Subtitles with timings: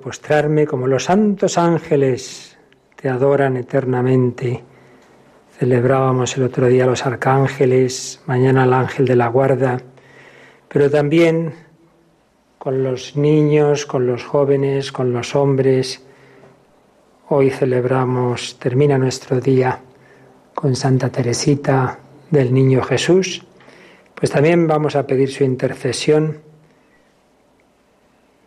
[0.00, 2.56] Postrarme como los santos ángeles
[3.00, 4.64] te adoran eternamente.
[5.58, 9.78] Celebrábamos el otro día los arcángeles, mañana el ángel de la guarda,
[10.68, 11.52] pero también
[12.58, 16.02] con los niños, con los jóvenes, con los hombres.
[17.28, 19.80] Hoy celebramos, termina nuestro día
[20.54, 21.98] con Santa Teresita
[22.30, 23.44] del Niño Jesús.
[24.14, 26.47] Pues también vamos a pedir su intercesión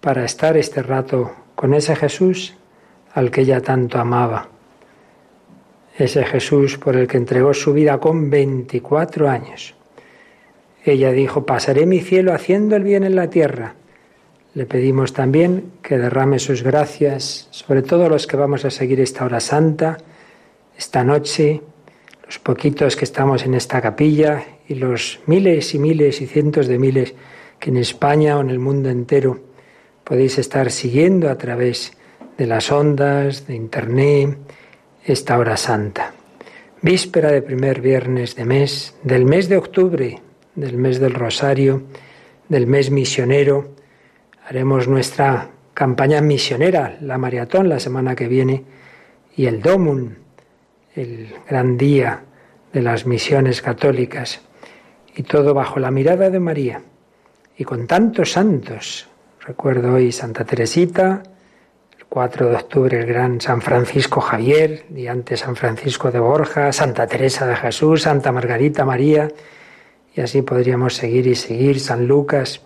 [0.02, 2.56] para estar este rato con ese Jesús
[3.14, 4.50] al que ella tanto amaba.
[5.96, 9.76] Ese Jesús por el que entregó su vida con 24 años.
[10.84, 13.76] Ella dijo, pasaré mi cielo haciendo el bien en la tierra.
[14.56, 19.24] Le pedimos también que derrame sus gracias sobre todos los que vamos a seguir esta
[19.24, 20.00] hora santa,
[20.76, 21.62] esta noche,
[22.26, 26.80] los poquitos que estamos en esta capilla y los miles y miles y cientos de
[26.80, 27.14] miles
[27.60, 29.51] que en España o en el mundo entero
[30.12, 31.94] podéis estar siguiendo a través
[32.38, 34.38] de las ondas, de internet,
[35.06, 36.12] esta hora santa.
[36.82, 40.20] Víspera de primer viernes de mes, del mes de octubre,
[40.53, 41.84] del mes del Rosario,
[42.50, 43.70] del mes misionero.
[44.46, 48.66] Haremos nuestra campaña misionera, la maratón, la semana que viene,
[49.38, 50.09] y el Domum,
[50.94, 52.26] el gran día
[52.74, 54.41] de las misiones católicas,
[55.16, 56.82] y todo bajo la mirada de María,
[57.58, 59.08] y con tantos santos,
[59.43, 61.23] Recuerdo hoy Santa Teresita,
[61.97, 66.72] el 4 de octubre el gran San Francisco Javier, y antes San Francisco de Borja,
[66.72, 69.29] Santa Teresa de Jesús, Santa Margarita María,
[70.16, 72.61] y así podríamos seguir y seguir, San Lucas,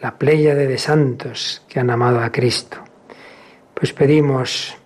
[0.00, 2.78] la pléyade de santos que han amado a Cristo.
[3.72, 4.76] Pues pedimos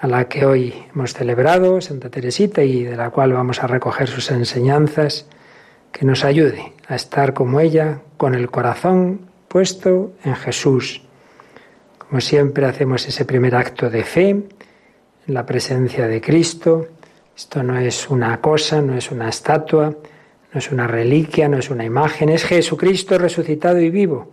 [0.00, 4.08] a la que hoy hemos celebrado, Santa Teresita, y de la cual vamos a recoger
[4.08, 5.26] sus enseñanzas,
[5.92, 11.02] que nos ayude a estar como ella, con el corazón puesto en Jesús.
[11.98, 14.46] Como siempre hacemos ese primer acto de fe en
[15.26, 16.88] la presencia de Cristo,
[17.36, 19.94] Esto no es una cosa, no es una estatua,
[20.52, 24.32] no es una reliquia, no es una imagen, es Jesucristo resucitado y vivo,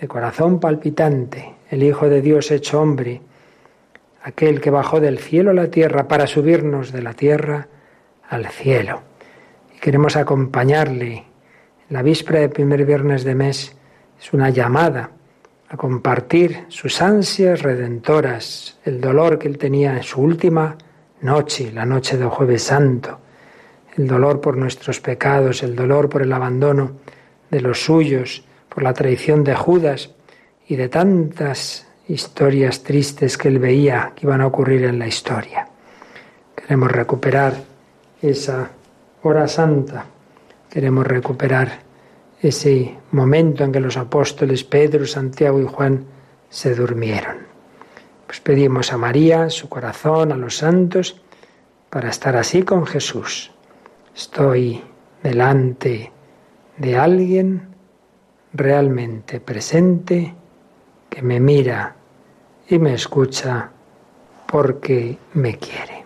[0.00, 3.20] de corazón palpitante, el Hijo de Dios hecho hombre,
[4.24, 7.68] aquel que bajó del cielo a la tierra para subirnos de la tierra
[8.28, 9.02] al cielo.
[9.76, 11.24] Y queremos acompañarle.
[11.90, 13.76] La víspera del primer viernes de mes
[14.22, 15.10] es una llamada
[15.68, 20.76] a compartir sus ansias redentoras, el dolor que él tenía en su última
[21.22, 23.18] noche, la noche del jueves santo,
[23.96, 26.92] el dolor por nuestros pecados, el dolor por el abandono
[27.50, 30.10] de los suyos, por la traición de Judas
[30.68, 35.66] y de tantas historias tristes que él veía que iban a ocurrir en la historia.
[36.54, 37.54] Queremos recuperar
[38.20, 38.70] esa
[39.22, 40.06] hora santa,
[40.70, 41.91] queremos recuperar
[42.42, 46.04] ese momento en que los apóstoles Pedro, Santiago y Juan
[46.50, 47.38] se durmieron.
[48.26, 51.20] Pues pedimos a María, su corazón, a los santos,
[51.88, 53.52] para estar así con Jesús,
[54.14, 54.82] Estoy
[55.22, 56.12] delante
[56.76, 57.68] de alguien
[58.52, 60.34] realmente presente
[61.08, 61.96] que me mira
[62.68, 63.70] y me escucha
[64.46, 66.01] porque me quiere.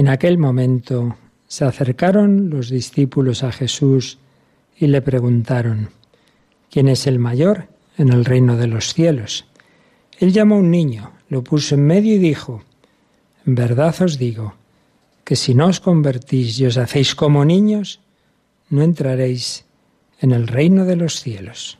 [0.00, 4.16] En aquel momento Se acercaron los discípulos a Jesús
[4.74, 5.90] y le preguntaron,
[6.70, 9.44] ¿quién es el mayor en el reino de los cielos?
[10.18, 12.62] Él llamó a un niño, lo puso en medio y dijo,
[13.44, 14.54] en verdad os digo,
[15.22, 18.00] que si no os convertís y os hacéis como niños,
[18.70, 19.66] no entraréis
[20.18, 21.76] en el reino de los cielos.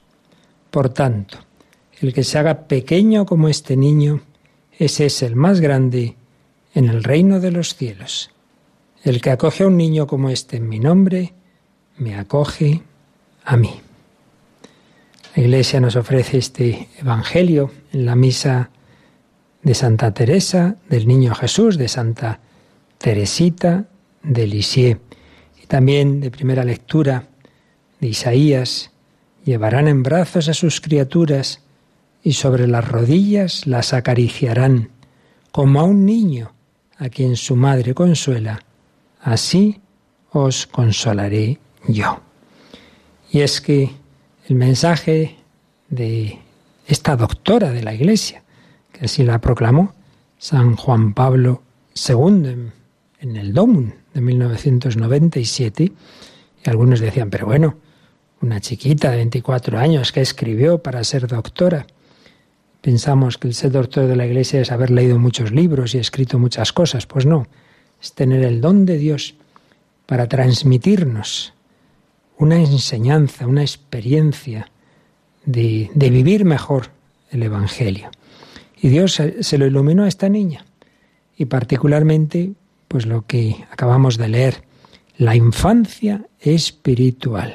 [0.70, 1.38] Por tanto,
[2.02, 4.20] el que se haga pequeño como este niño,
[4.78, 6.16] ese es el más grande
[6.74, 8.30] en el reino de los cielos.
[9.02, 11.32] El que acoge a un niño como este en mi nombre,
[11.96, 12.82] me acoge
[13.44, 13.80] a mí.
[15.34, 18.70] La Iglesia nos ofrece este Evangelio en la misa
[19.62, 22.40] de Santa Teresa, del Niño Jesús, de Santa
[22.98, 23.86] Teresita
[24.22, 25.00] de Lisieux.
[25.62, 27.24] Y también de primera lectura
[28.00, 28.90] de Isaías,
[29.44, 31.62] llevarán en brazos a sus criaturas
[32.22, 34.90] y sobre las rodillas las acariciarán,
[35.52, 36.52] como a un niño
[37.00, 38.60] a quien su madre consuela,
[39.22, 39.80] así
[40.32, 42.20] os consolaré yo.
[43.32, 43.90] Y es que
[44.46, 45.36] el mensaje
[45.88, 46.38] de
[46.86, 48.42] esta doctora de la Iglesia,
[48.92, 49.94] que así la proclamó
[50.38, 51.62] San Juan Pablo
[52.08, 52.70] II
[53.20, 55.84] en, el Domum de 1997,
[56.64, 57.76] y algunos decían, pero bueno,
[58.42, 61.86] una chiquita de 24 años que escribió para ser doctora.
[62.80, 66.38] Pensamos que el ser doctor de la Iglesia es haber leído muchos libros y escrito
[66.38, 67.06] muchas cosas.
[67.06, 67.46] Pues no,
[68.00, 69.34] es tener el don de Dios
[70.06, 71.52] para transmitirnos
[72.38, 74.70] una enseñanza, una experiencia
[75.44, 76.88] de, vivir mejor
[77.30, 78.10] el Evangelio.
[78.80, 80.64] Y Dios se lo iluminó a esta niña.
[81.36, 82.52] Y particularmente,
[82.88, 84.62] pues lo que acabamos de leer,
[85.18, 87.54] la infancia espiritual.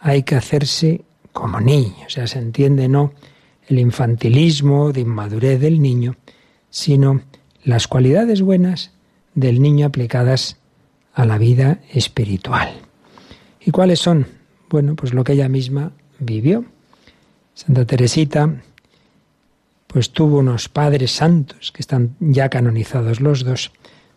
[0.00, 3.12] Hay que hacerse como niño, o sea, se entiende no
[3.68, 6.16] el infantilismo de inmadurez del niño,
[6.70, 7.20] sino
[7.64, 8.92] las cualidades buenas
[9.34, 10.56] del niño aplicadas
[11.14, 12.70] a la vida espiritual.
[13.60, 14.26] ¿Y cuáles son?
[14.68, 16.64] Bueno, pues lo que ella misma vivió.
[17.54, 18.62] Santa Teresita,
[19.86, 23.72] pues tuvo unos padres santos que están ya canonizados los dos,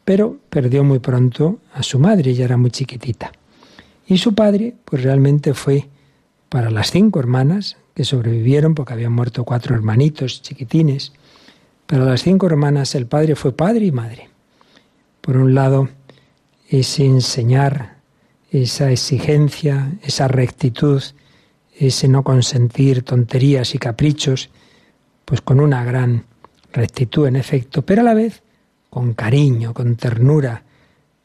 [0.06, 3.32] pero perdió muy pronto a su madre, ella era muy chiquitita.
[4.08, 5.90] Y su padre, pues realmente fue
[6.56, 11.12] para las cinco hermanas que sobrevivieron, porque habían muerto cuatro hermanitos chiquitines,
[11.86, 14.30] para las cinco hermanas el padre fue padre y madre.
[15.20, 15.90] Por un lado,
[16.70, 17.98] ese enseñar
[18.52, 21.04] esa exigencia, esa rectitud,
[21.78, 24.50] ese no consentir tonterías y caprichos,
[25.26, 26.24] pues con una gran
[26.72, 28.44] rectitud en efecto, pero a la vez
[28.90, 30.64] con cariño, con ternura,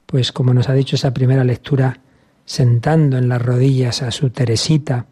[0.06, 2.00] pues como nos ha dicho esa primera lectura,
[2.44, 5.06] sentando en las rodillas a su Teresita,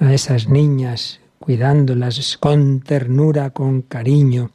[0.00, 4.50] a esas niñas, cuidándolas con ternura, con cariño,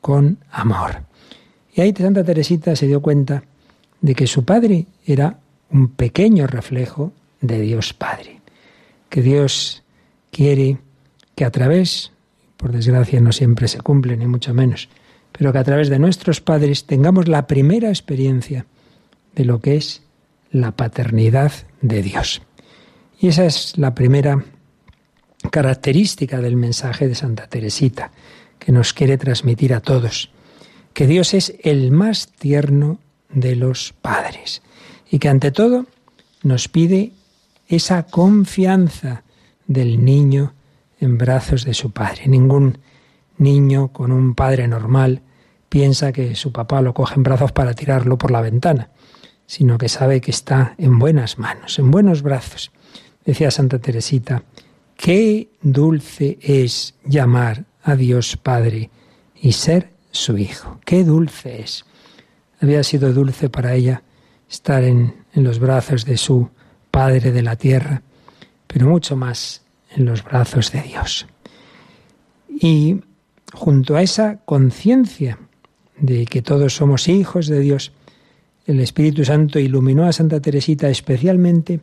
[0.00, 1.02] con amor.
[1.72, 3.44] Y ahí Santa Teresita se dio cuenta
[4.00, 5.38] de que su padre era
[5.70, 8.40] un pequeño reflejo de Dios Padre.
[9.08, 9.82] Que Dios
[10.30, 10.78] quiere
[11.36, 12.12] que a través,
[12.56, 14.88] por desgracia no siempre se cumple, ni mucho menos,
[15.32, 18.66] pero que a través de nuestros padres tengamos la primera experiencia
[19.36, 20.02] de lo que es
[20.50, 22.42] la paternidad de Dios.
[23.20, 24.44] Y esa es la primera
[25.50, 28.10] característica del mensaje de Santa Teresita,
[28.58, 30.30] que nos quiere transmitir a todos,
[30.92, 32.98] que Dios es el más tierno
[33.30, 34.62] de los padres
[35.10, 35.86] y que ante todo
[36.42, 37.12] nos pide
[37.68, 39.22] esa confianza
[39.66, 40.54] del niño
[41.00, 42.26] en brazos de su padre.
[42.26, 42.78] Ningún
[43.38, 45.22] niño con un padre normal
[45.68, 48.90] piensa que su papá lo coge en brazos para tirarlo por la ventana,
[49.46, 52.72] sino que sabe que está en buenas manos, en buenos brazos.
[53.24, 54.42] Decía Santa Teresita,
[55.00, 58.90] qué dulce es llamar a Dios Padre
[59.40, 60.78] y ser su hijo.
[60.84, 61.86] Qué dulce es.
[62.60, 64.02] Había sido dulce para ella
[64.48, 66.50] estar en, los brazos de su
[66.90, 68.02] Padre de la tierra,
[68.66, 69.62] pero mucho más
[69.96, 71.26] en los brazos de Dios.
[72.48, 73.00] Y
[73.54, 75.38] junto a esa conciencia
[75.96, 77.92] de que todos somos hijos de Dios,
[78.66, 81.80] el Espíritu Santo iluminó a Santa Teresita especialmente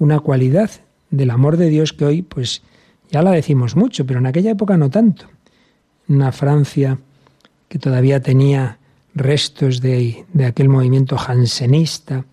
[0.00, 0.72] una cualidad
[1.12, 2.62] del amor de Dios que hoy pues
[3.10, 5.26] ya la decimos mucho, pero en aquella época no tanto.
[6.08, 6.98] Una Francia
[7.68, 8.78] que todavía tenía
[9.14, 12.24] restos de, aquel movimiento jansenista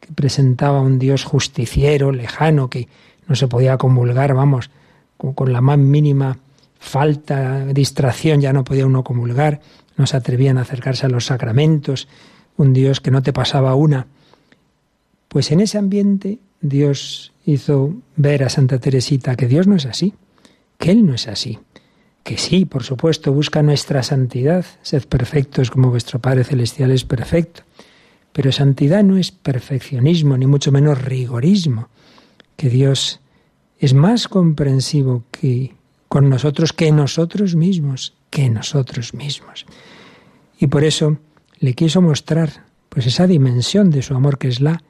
[0.00, 2.88] que presentaba un Dios justiciero, lejano, que
[3.28, 4.70] no se podía comulgar, vamos,
[5.16, 6.38] con, la más mínima
[6.78, 9.60] falta, distracción, ya no podía uno comulgar,
[9.96, 12.08] no se atrevían a acercarse a los sacramentos,
[12.56, 14.06] un Dios que no te pasaba una.
[15.28, 20.14] Pues en ese ambiente Dios hizo ver a Santa Teresita que Dios no es así,
[20.78, 21.58] que Él no es así,
[22.22, 27.62] que sí, por supuesto, busca nuestra santidad, sed perfectos como vuestro Padre Celestial es perfecto,
[28.32, 31.88] Pero santidad no es perfeccionismo, ni mucho menos rigorismo,
[32.56, 33.20] que Dios
[33.78, 35.74] es más comprensivo que
[36.08, 39.66] con nosotros que nosotros mismos, que nosotros mismos.
[40.58, 41.18] Y por eso
[41.58, 44.82] le quiso mostrar pues esa dimensión de su amor que es la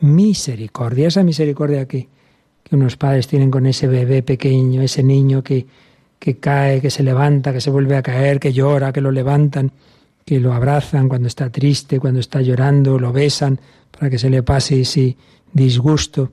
[0.00, 2.08] misericordia, esa misericordia que,
[2.72, 5.66] unos padres tienen con ese bebé pequeño, ese niño que,
[6.20, 9.72] que cae, que se levanta, que se vuelve a caer, que llora, que lo levantan,
[10.24, 13.58] que lo abrazan cuando está triste, cuando está llorando, lo besan
[13.90, 15.16] para que se le pase ese
[15.52, 16.30] disgusto.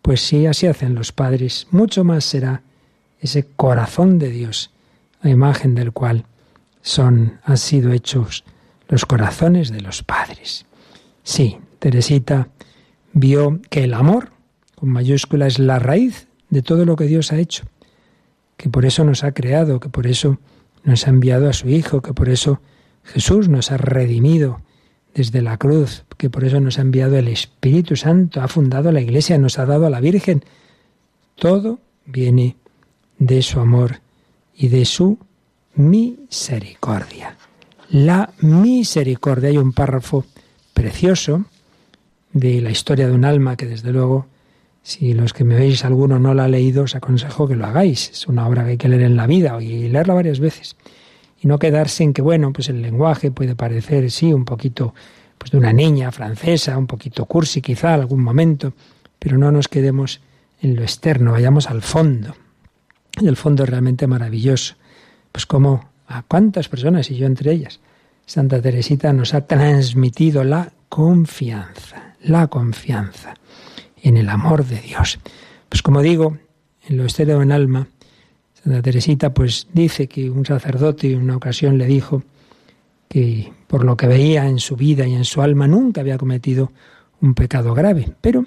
[0.00, 1.66] Pues sí, así hacen los padres.
[1.70, 2.62] Mucho más será
[3.20, 4.70] ese corazón de Dios,
[5.20, 6.24] la imagen del cual
[6.80, 8.44] son, han sido hechos
[8.88, 10.64] los corazones de los padres.
[11.22, 12.48] Sí, Teresita
[13.12, 14.30] vio que el amor,
[14.74, 17.64] con mayúscula, es la raíz de todo lo que Dios ha hecho,
[18.56, 20.38] que por eso nos ha creado, que por eso
[20.84, 22.60] nos ha enviado a su Hijo, que por eso
[23.04, 24.60] Jesús nos ha redimido
[25.14, 29.00] desde la cruz, que por eso nos ha enviado el Espíritu Santo, ha fundado la
[29.00, 30.44] Iglesia, nos ha dado a la Virgen.
[31.34, 32.56] Todo viene
[33.18, 34.00] de su amor
[34.54, 35.18] y de su
[35.74, 37.36] misericordia.
[37.90, 39.48] La misericordia.
[39.48, 40.24] Hay un párrafo
[40.74, 41.46] precioso
[42.32, 44.26] de la historia de un alma que desde luego,
[44.82, 48.10] si los que me veis alguno no la ha leído, os aconsejo que lo hagáis.
[48.10, 50.76] Es una obra que hay que leer en la vida y leerla varias veces.
[51.40, 54.94] Y no quedarse en que, bueno, pues el lenguaje puede parecer, sí, un poquito
[55.38, 58.72] pues de una niña francesa, un poquito cursi quizá algún momento,
[59.18, 60.20] pero no nos quedemos
[60.60, 62.34] en lo externo, vayamos al fondo.
[63.20, 64.74] Y el fondo es realmente maravilloso.
[65.30, 67.80] Pues como a cuántas personas, y yo entre ellas,
[68.26, 73.34] Santa Teresita nos ha transmitido la confianza, la confianza
[74.02, 75.18] en el amor de Dios.
[75.68, 76.38] Pues como digo,
[76.88, 77.88] en lo estéreo en alma,
[78.62, 82.22] Santa Teresita pues dice que un sacerdote en una ocasión le dijo
[83.08, 86.72] que por lo que veía en su vida y en su alma nunca había cometido
[87.20, 88.44] un pecado grave, pero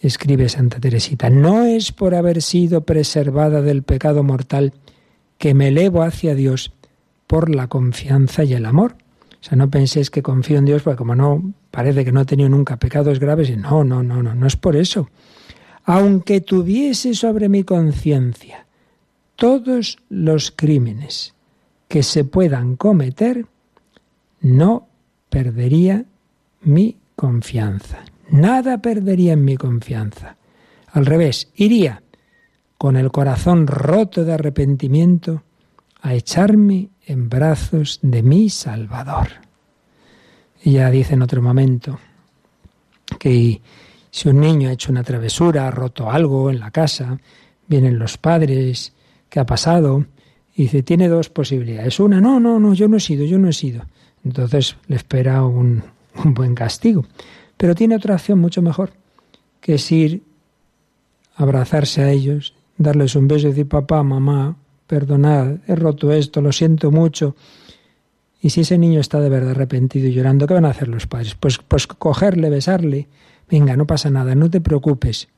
[0.00, 4.72] escribe Santa Teresita, no es por haber sido preservada del pecado mortal
[5.38, 6.72] que me elevo hacia Dios
[7.26, 8.96] por la confianza y el amor.
[9.40, 12.24] O sea, no penséis que confío en Dios porque como no parece que no he
[12.24, 15.08] tenido nunca pecados graves, no, no, no, no, no es por eso.
[15.84, 18.66] Aunque tuviese sobre mi conciencia
[19.36, 21.34] todos los crímenes
[21.86, 23.46] que se puedan cometer,
[24.40, 24.88] no
[25.30, 26.04] perdería
[26.62, 28.04] mi confianza.
[28.30, 30.36] Nada perdería en mi confianza.
[30.92, 32.02] Al revés, iría
[32.76, 35.42] con el corazón roto de arrepentimiento
[36.00, 39.28] a echarme en brazos de mi Salvador.
[40.62, 41.98] Ella dice en otro momento
[43.18, 43.60] que
[44.10, 47.18] si un niño ha hecho una travesura, ha roto algo en la casa,
[47.66, 48.92] vienen los padres,
[49.28, 50.06] ¿qué ha pasado?
[50.54, 52.00] Y dice, tiene dos posibilidades.
[52.00, 53.84] Una, no, no, no, yo no he sido, yo no he sido.
[54.24, 55.84] Entonces le espera un,
[56.24, 57.06] un buen castigo.
[57.56, 58.92] Pero tiene otra acción mucho mejor,
[59.60, 60.22] que es ir,
[61.36, 64.56] abrazarse a ellos, darles un beso y decir, papá, mamá,
[64.88, 67.36] perdonad, he roto esto, lo siento mucho.
[68.40, 71.06] Y si ese niño está de verdad arrepentido y llorando, ¿qué van a hacer los
[71.06, 71.36] padres?
[71.36, 73.06] Pues, pues cogerle, besarle.
[73.48, 75.28] Venga, no pasa nada, no te preocupes.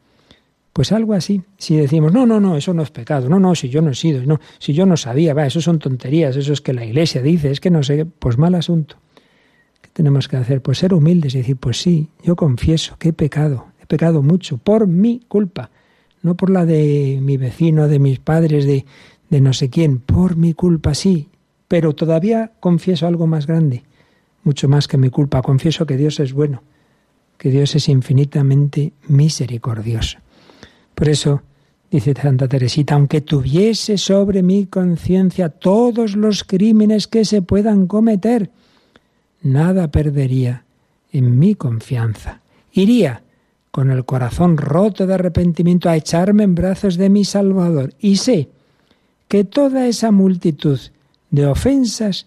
[0.73, 1.43] Pues algo así.
[1.59, 3.95] Si decimos, no, no, no, eso no es pecado, no, no, si yo no he
[3.95, 7.21] sido, no, si yo no sabía, va, eso son tonterías, eso es que la iglesia
[7.21, 8.97] dice, es que no sé, pues mal asunto
[9.93, 10.63] tenemos que hacer?
[10.63, 14.59] Pues ser humildes y decir, pues sí, yo confieso que he pecado, he pecado mucho
[14.59, 15.71] por mi culpa,
[16.23, 18.85] no por la de mi vecino, de mis padres, de,
[19.31, 21.29] de no sé quién, por mi culpa sí,
[21.69, 23.85] pero todavía confieso algo más grande,
[24.43, 26.63] mucho más que mi culpa, confieso que Dios es bueno,
[27.39, 30.19] que Dios es infinitamente misericordioso.
[30.95, 31.43] Por eso,
[31.91, 38.51] dice Santa Teresita, aunque tuviese sobre mi conciencia todos los crímenes que se puedan cometer,
[39.43, 40.65] nada perdería
[41.13, 42.41] en mi confianza.
[42.73, 43.23] Iría
[43.71, 48.49] con el corazón roto de arrepentimiento a echarme en brazos de mi Salvador y sé
[49.31, 50.81] que toda esa multitud
[51.31, 52.27] de ofensas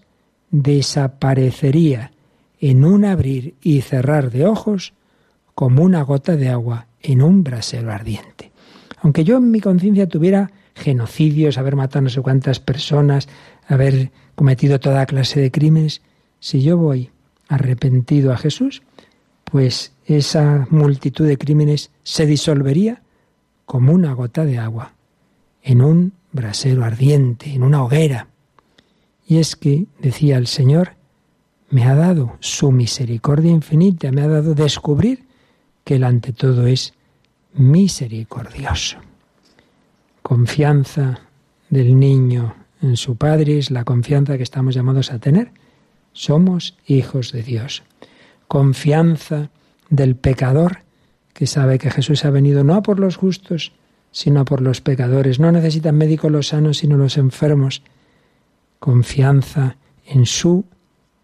[0.51, 2.13] desaparecería
[2.61, 4.93] en un abrir y cerrar de ojos
[5.53, 8.53] como una gota de agua en un brasero ardiente.
[9.01, 13.27] Aunque yo en mi conciencia tuviera genocidios, haber matado no sé cuántas personas,
[13.67, 16.01] haber cometido toda clase de crímenes,
[16.39, 17.09] si yo voy
[17.49, 18.81] arrepentido a Jesús,
[19.43, 23.01] pues esa multitud de crímenes se disolvería
[23.65, 24.93] como una gota de agua
[25.63, 28.27] en un brasero ardiente, en una hoguera.
[29.25, 30.95] Y es que, decía el Señor,
[31.69, 35.23] me ha dado su misericordia infinita, me ha dado descubrir
[35.85, 36.93] que Él ante todo es
[37.53, 38.97] misericordioso.
[40.21, 41.21] Confianza
[41.69, 45.51] del niño en su Padre es la confianza que estamos llamados a tener
[46.13, 47.83] somos hijos de Dios.
[48.47, 49.49] confianza
[49.89, 50.83] del pecador
[51.33, 53.71] que sabe que Jesús ha venido no por los justos,
[54.13, 55.39] sino por los pecadores.
[55.39, 57.81] No necesitan médicos los sanos, sino los enfermos.
[58.79, 60.63] Confianza en su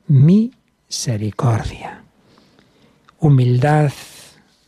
[0.08, 2.04] misericordia.
[3.20, 3.94] Humildad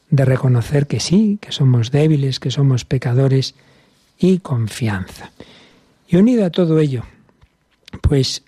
[0.10, 3.56] de reconocer que sí, que somos débiles, que somos pecadores
[4.20, 5.32] y confianza.
[6.08, 7.04] Y unido a todo ello,
[8.02, 8.44] pues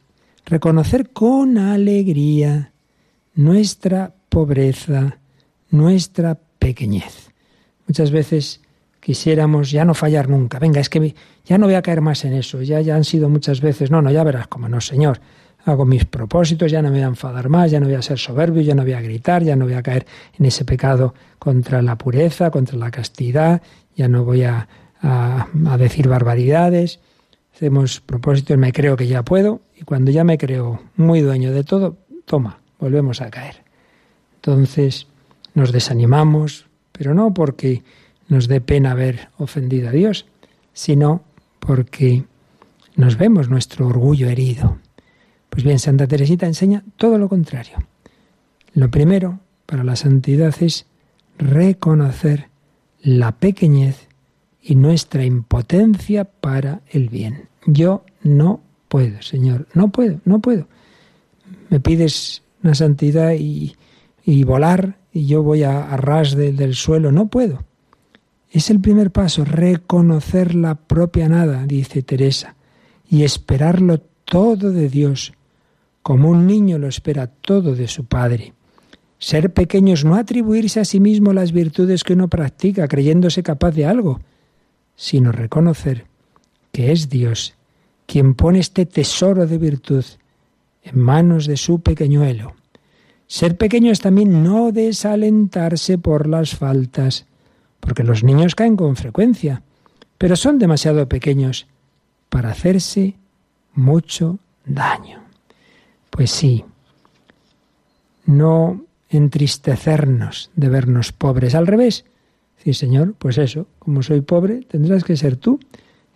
[0.45, 2.73] reconocer con alegría
[3.33, 5.17] nuestra pobreza,
[5.71, 7.31] nuestra pequeñez.
[7.87, 8.61] Muchas veces
[9.03, 10.59] quisiéramos ya no fallar nunca.
[10.59, 11.13] Venga, es que
[11.45, 12.61] ya no voy a caer más en eso.
[12.61, 13.91] Ya, ya han sido muchas veces.
[13.91, 15.19] No, no, ya verás cómo no, Señor.
[15.65, 18.17] Hago mis propósitos, ya no me voy a enfadar más, ya no voy a ser
[18.17, 20.05] soberbio, ya no voy a gritar, ya no voy a caer
[20.37, 23.61] en ese pecado contra la pureza, contra la castidad,
[23.95, 24.67] ya no voy a,
[25.01, 26.99] a, a decir barbaridades.
[27.55, 31.63] Hacemos propósitos, me creo que ya puedo, y cuando ya me creo muy dueño de
[31.63, 33.63] todo, toma, volvemos a caer.
[34.35, 35.07] Entonces
[35.53, 37.83] nos desanimamos, pero no porque
[38.33, 40.25] nos dé pena haber ofendido a Dios,
[40.73, 41.21] sino
[41.59, 42.23] porque
[42.95, 44.79] nos vemos nuestro orgullo herido.
[45.49, 47.77] Pues bien, Santa Teresita enseña todo lo contrario.
[48.73, 50.87] Lo primero para la santidad es
[51.37, 52.49] reconocer
[53.01, 54.07] la pequeñez
[54.63, 57.49] y nuestra impotencia para el bien.
[57.67, 60.67] Yo no puedo, Señor, no puedo, no puedo.
[61.69, 63.75] Me pides una santidad y,
[64.25, 67.63] y volar y yo voy a, ras del suelo, no puedo.
[68.53, 72.55] Es el primer paso, reconocer la propia nada, dice Teresa,
[73.09, 75.33] y esperarlo todo de Dios,
[76.03, 78.53] como un niño lo espera todo de su Padre.
[79.17, 83.87] Ser pequeños no atribuirse a sí mismo las virtudes que uno practica, creyéndose capaz de
[83.87, 84.21] algo,
[84.95, 86.05] sino reconocer
[86.71, 87.55] que es Dios
[88.05, 90.05] quien pone este tesoro de virtud
[90.83, 92.53] en manos de su pequeñuelo.
[93.25, 97.25] Ser pequeño es también no desalentarse por las faltas,
[97.83, 99.61] porque los niños caen con frecuencia,
[100.17, 101.67] pero son demasiado pequeños
[102.29, 103.15] para hacerse
[103.73, 105.21] mucho daño.
[106.09, 106.63] Pues sí,
[108.25, 112.05] no entristecernos de vernos pobres, al revés.
[112.63, 115.59] Sí, Señor, pues eso, como soy pobre, tendrás que ser tú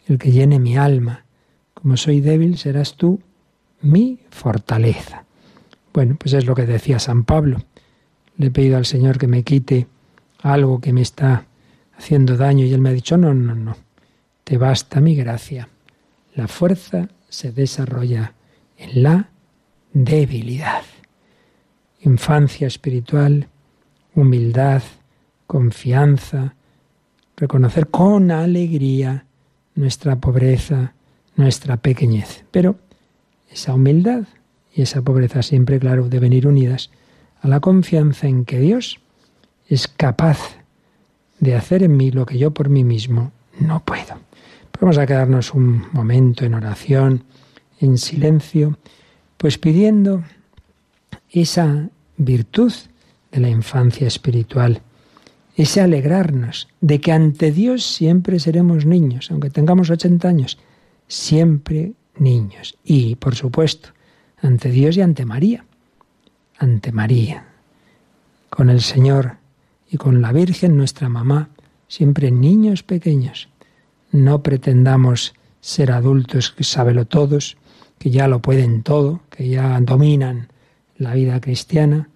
[0.08, 1.26] el que llene mi alma.
[1.74, 3.20] Como soy débil, serás tú
[3.82, 5.26] mi fortaleza.
[5.94, 7.58] Bueno, pues es lo que decía San Pablo.
[8.38, 9.88] Le he pedido al Señor que me quite
[10.42, 11.46] algo que me está
[11.98, 13.76] haciendo daño y él me ha dicho, no, no, no,
[14.44, 15.70] te basta mi gracia.
[16.36, 18.34] La fuerza se desarrolla
[18.78, 19.30] en la
[19.94, 20.84] debilidad.
[22.02, 23.48] Infancia espiritual,
[24.14, 24.84] humildad,
[25.48, 26.56] confianza,
[27.36, 29.26] reconocer con alegría
[29.76, 30.94] nuestra pobreza,
[31.36, 32.44] nuestra pequeñez.
[32.52, 32.76] Pero
[33.50, 34.24] esa humildad
[34.74, 36.92] y esa pobreza siempre, claro, de venir unidas
[37.42, 39.00] a la confianza en que Dios
[39.68, 40.58] es capaz
[41.40, 44.16] de hacer en mí lo que yo por mí mismo no puedo.
[44.80, 47.24] Vamos a quedarnos un momento en oración,
[47.80, 48.78] en silencio,
[49.38, 50.24] pues pidiendo
[51.32, 52.74] esa virtud
[53.32, 54.82] de la infancia espiritual,
[55.56, 60.60] ese alegrarnos de que ante Dios siempre seremos niños, aunque tengamos 80 años,
[61.08, 62.78] siempre niños.
[62.84, 63.90] Y, por supuesto,
[64.42, 65.66] ante Dios y ante María,
[66.60, 67.48] ante María,
[68.50, 69.38] con el Señor
[69.90, 71.50] y con la Virgen, nuestra mamá,
[71.88, 73.50] siempre niños pequeños.
[74.12, 77.58] No pretendamos ser adultos que sábelo todos,
[77.98, 80.50] que ya lo pueden todo, que ya dominan
[80.98, 82.10] la vida cristiana.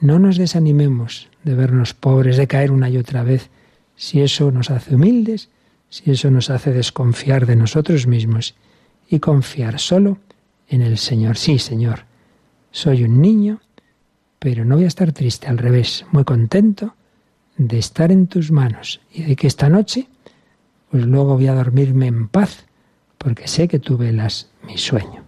[0.00, 3.50] No nos desanimemos de vernos pobres, de caer una y otra vez,
[3.96, 5.48] si eso nos hace humildes,
[5.90, 8.54] si eso nos hace desconfiar de nosotros mismos
[9.08, 10.18] y confiar solo
[10.68, 11.36] en el Señor.
[11.36, 12.04] Sí, Señor,
[12.70, 13.60] soy un niño,
[14.38, 16.94] pero no voy a estar triste, al revés, muy contento
[17.56, 20.08] de estar en tus manos y de que esta noche,
[20.90, 22.66] pues luego voy a dormirme en paz,
[23.18, 25.22] porque sé que tú velas mi sueño.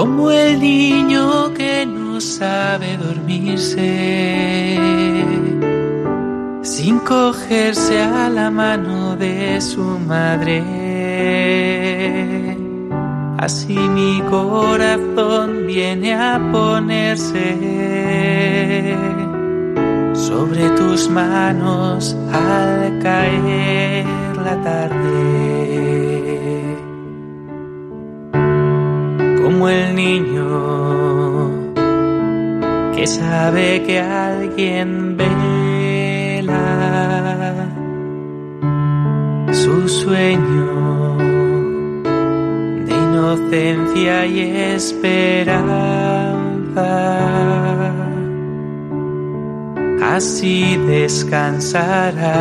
[0.00, 4.69] como el niño que no sabe dormirse,
[6.90, 10.60] sin cogerse a la mano de su madre.
[13.38, 17.46] Así mi corazón viene a ponerse
[20.14, 24.04] sobre tus manos al caer
[24.46, 25.20] la tarde.
[29.42, 30.48] como el niño
[32.94, 35.16] que sabe que alguien
[39.52, 41.16] su sueño
[42.86, 44.40] de inocencia y
[44.76, 45.70] esperanza.
[50.16, 52.40] Así descansará.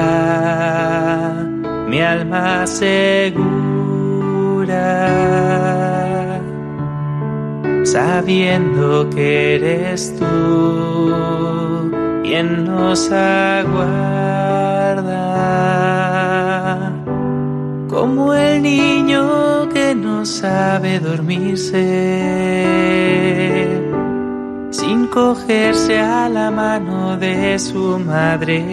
[1.87, 3.29] Mi alma segura,
[7.83, 11.68] sabiendo que eres tú
[12.23, 13.91] quien nos aguarda,
[17.87, 21.85] como el niño que no sabe dormirse
[24.71, 28.63] sin cogerse a la mano de su madre.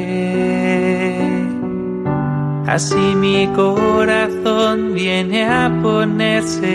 [2.66, 6.74] Así mi corazón viene a ponerse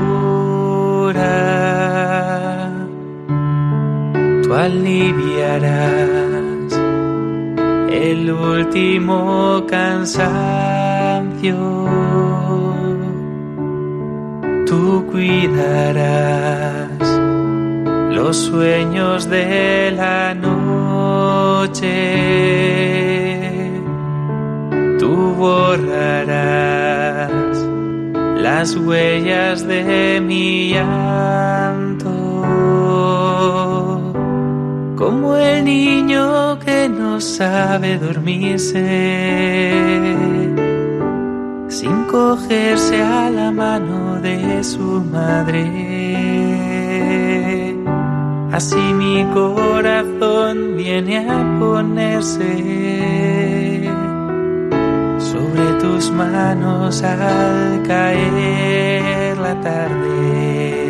[4.43, 6.01] Tú aliviarás
[7.91, 9.17] el último
[9.69, 11.59] cansancio.
[14.69, 16.98] Tú cuidarás
[18.19, 21.87] los sueños de la noche.
[24.99, 27.31] Tú borrarás
[28.43, 32.11] las huellas de mi llanto
[34.97, 38.85] como el niño que no sabe dormirse,
[41.69, 46.58] sin cogerse a la mano de su madre.
[48.59, 52.51] Así mi corazón viene a ponerse
[55.31, 60.89] sobre tus manos al caer la tarde.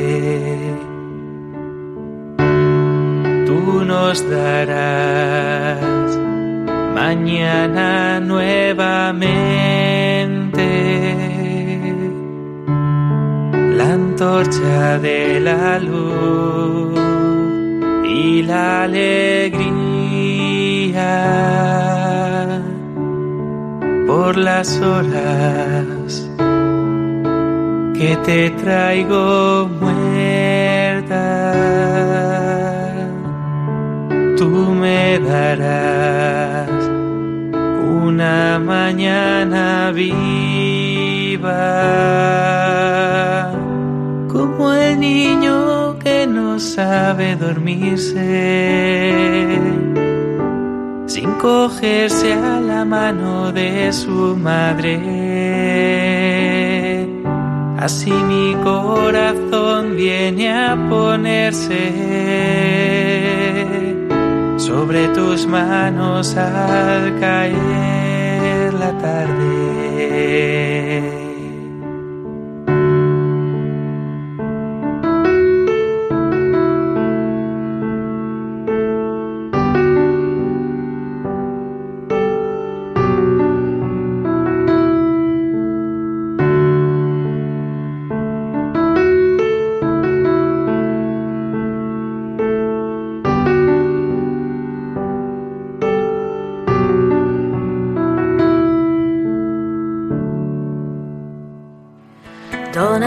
[3.87, 6.17] Nos darás
[6.95, 8.97] mañana nuevamente
[13.77, 17.08] la antorcha de la luz
[18.19, 19.49] y la alegría
[24.09, 26.29] por las horas
[27.97, 31.25] que te traigo muerta.
[34.37, 34.51] Tú
[34.83, 36.71] me darás
[38.03, 40.33] una mañana viva,
[44.29, 45.78] como el niño
[46.59, 48.19] no sabe dormirse,
[51.07, 54.99] sin cogerse a la mano de su madre.
[57.79, 61.93] Así mi corazón viene a ponerse
[64.57, 70.39] sobre tus manos al caer la tarde.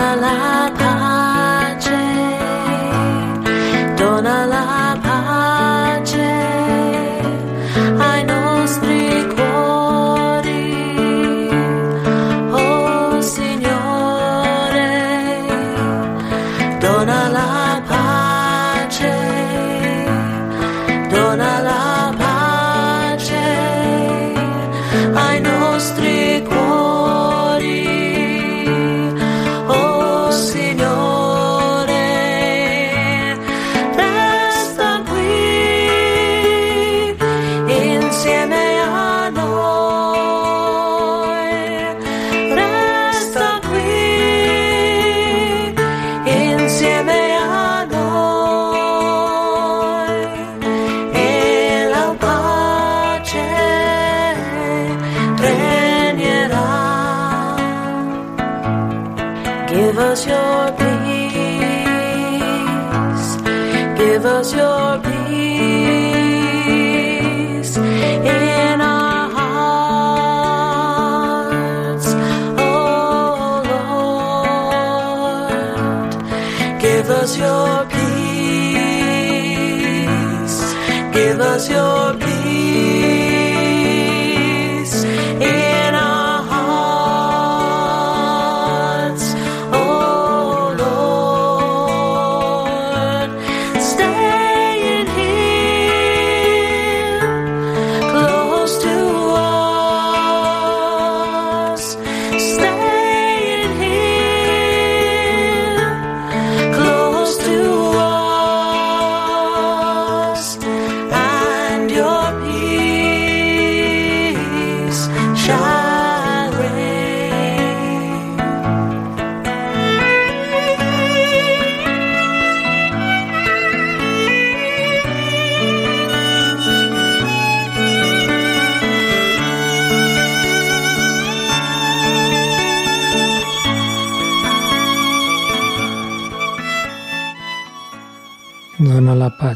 [0.01, 1.31] 啦啦啪。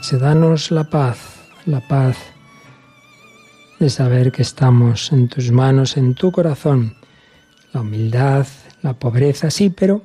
[0.05, 1.17] Paz, danos la paz,
[1.65, 2.15] la paz
[3.79, 6.95] de saber que estamos en tus manos, en tu corazón.
[7.73, 8.45] La humildad,
[8.83, 10.03] la pobreza, sí, pero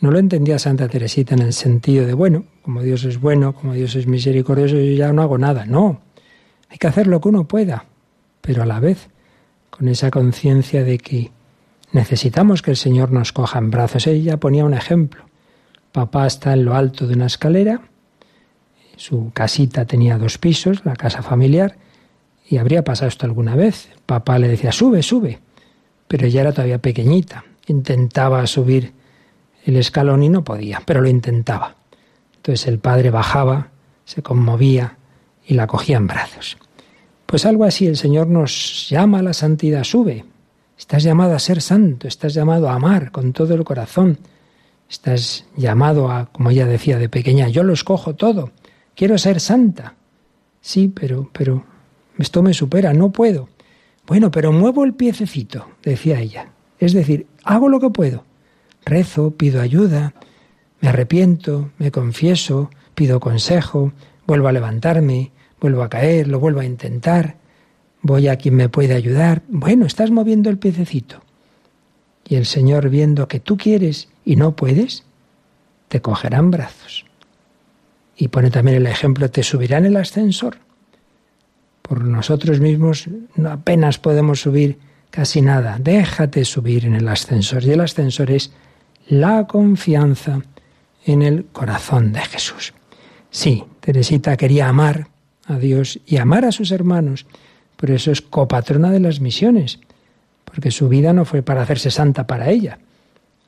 [0.00, 3.72] no lo entendía Santa Teresita en el sentido de, bueno, como Dios es bueno, como
[3.74, 5.64] Dios es misericordioso, yo ya no hago nada.
[5.64, 6.00] No,
[6.68, 7.84] hay que hacer lo que uno pueda,
[8.40, 9.10] pero a la vez
[9.70, 11.30] con esa conciencia de que
[11.92, 14.08] necesitamos que el Señor nos coja en brazos.
[14.08, 15.22] Ella ponía un ejemplo.
[15.92, 17.80] Papá está en lo alto de una escalera,
[18.98, 21.76] su casita tenía dos pisos, la casa familiar,
[22.50, 23.88] y habría pasado esto alguna vez.
[24.04, 25.38] Papá le decía, sube, sube,
[26.08, 27.44] pero ella era todavía pequeñita.
[27.68, 28.92] Intentaba subir
[29.64, 31.76] el escalón y no podía, pero lo intentaba.
[32.36, 33.68] Entonces el padre bajaba,
[34.04, 34.96] se conmovía
[35.46, 36.56] y la cogía en brazos.
[37.24, 40.24] Pues algo así el Señor nos llama a la santidad, sube.
[40.76, 44.18] Estás llamado a ser santo, estás llamado a amar con todo el corazón.
[44.90, 48.50] Estás llamado a, como ella decía de pequeña, yo lo escojo todo,
[48.98, 49.94] quiero ser santa.
[50.60, 51.64] Sí, pero, pero
[52.18, 53.48] esto me supera, no puedo.
[54.08, 56.48] Bueno, pero muevo el piececito, decía ella.
[56.80, 58.24] Es decir, hago lo que puedo.
[58.84, 60.14] Rezo, pido ayuda,
[60.80, 63.92] me arrepiento, me confieso, pido consejo,
[64.26, 65.30] vuelvo a levantarme,
[65.60, 67.36] vuelvo a caer, lo vuelvo a intentar,
[68.02, 69.42] voy a quien me puede ayudar.
[69.46, 71.22] Bueno, estás moviendo el piececito.
[72.28, 75.04] Y el Señor, viendo que tú quieres y no puedes,
[75.86, 77.07] te cogerá en brazos.
[78.18, 80.56] Y pone también el ejemplo, te subirá en el ascensor.
[81.82, 83.08] Por nosotros mismos
[83.48, 84.78] apenas podemos subir
[85.10, 85.78] casi nada.
[85.80, 87.64] Déjate subir en el ascensor.
[87.64, 88.50] Y el ascensor es
[89.06, 90.42] la confianza
[91.06, 92.74] en el corazón de Jesús.
[93.30, 95.06] Sí, Teresita quería amar
[95.46, 97.24] a Dios y amar a sus hermanos.
[97.76, 99.78] Por eso es copatrona de las misiones,
[100.44, 102.80] porque su vida no fue para hacerse santa para ella,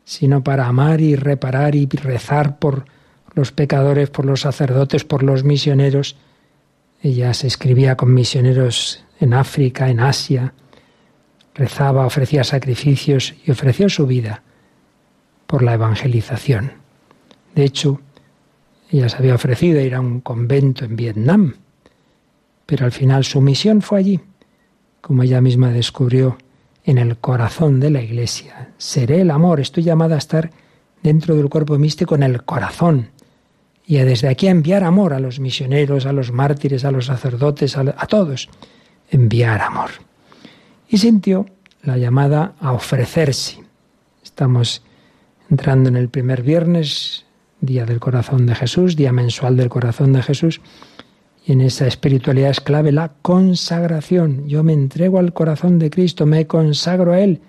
[0.04, 2.84] sino para amar y reparar y rezar por
[3.34, 6.16] los pecadores, por los sacerdotes, por los misioneros.
[7.02, 10.54] Ella se escribía con misioneros en África, en Asia,
[11.54, 14.42] rezaba, ofrecía sacrificios y ofreció su vida
[15.46, 16.72] por la evangelización.
[17.54, 18.00] De hecho,
[18.90, 21.54] ella se había ofrecido ir a un convento en Vietnam,
[22.66, 24.20] pero al final su misión fue allí,
[25.00, 26.38] como ella misma descubrió
[26.84, 28.72] en el corazón de la Iglesia.
[28.78, 30.50] Seré el amor, estoy llamada a estar
[31.02, 33.10] dentro del cuerpo místico en el corazón
[33.90, 37.06] y a desde aquí a enviar amor a los misioneros, a los mártires, a los
[37.06, 38.48] sacerdotes, a, a todos,
[39.10, 39.90] enviar amor.
[40.88, 41.46] Y sintió
[41.82, 43.64] la llamada a ofrecerse.
[44.22, 44.84] Estamos
[45.50, 47.26] entrando en el primer viernes,
[47.60, 50.60] día del corazón de Jesús, día mensual del corazón de Jesús,
[51.44, 54.46] y en esa espiritualidad es clave la consagración.
[54.46, 57.40] Yo me entrego al corazón de Cristo, me consagro a Él.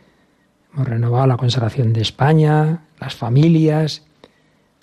[0.74, 4.02] Hemos renovado la consagración de España, las familias.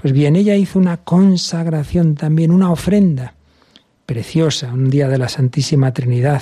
[0.01, 3.35] Pues bien, ella hizo una consagración también, una ofrenda
[4.07, 6.41] preciosa, un día de la Santísima Trinidad.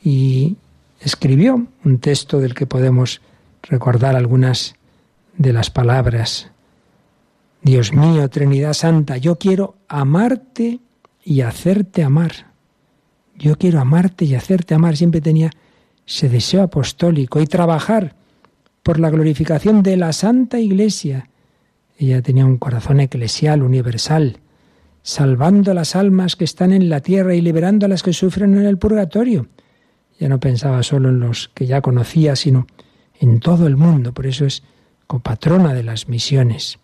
[0.00, 0.56] Y
[1.00, 3.20] escribió un texto del que podemos
[3.64, 4.76] recordar algunas
[5.38, 6.52] de las palabras.
[7.62, 10.78] Dios mío, Trinidad Santa, yo quiero amarte
[11.24, 12.52] y hacerte amar.
[13.36, 14.96] Yo quiero amarte y hacerte amar.
[14.96, 15.50] Siempre tenía
[16.06, 18.14] ese deseo apostólico y trabajar
[18.84, 21.26] por la glorificación de la Santa Iglesia.
[22.00, 24.38] Ella tenía un corazón eclesial, universal,
[25.02, 28.64] salvando las almas que están en la tierra y liberando a las que sufren en
[28.64, 29.48] el purgatorio.
[30.18, 32.66] Ya no pensaba solo en los que ya conocía, sino
[33.18, 34.14] en todo el mundo.
[34.14, 34.62] Por eso es
[35.06, 36.78] copatrona de las misiones.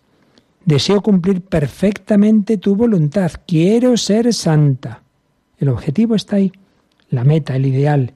[0.65, 3.31] Deseo cumplir perfectamente tu voluntad.
[3.47, 5.01] Quiero ser santa.
[5.57, 6.51] El objetivo está ahí,
[7.09, 8.13] la meta, el ideal.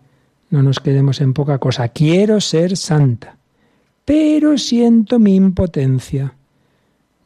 [0.51, 1.87] No nos quedemos en poca cosa.
[1.87, 3.37] Quiero ser santa.
[4.05, 6.35] Pero siento mi impotencia.